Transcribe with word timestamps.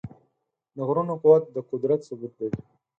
د 0.75 0.77
غرونو 0.87 1.13
قوت 1.23 1.43
د 1.55 1.57
قدرت 1.69 1.99
ثبوت 2.07 2.33
دی. 2.39 2.49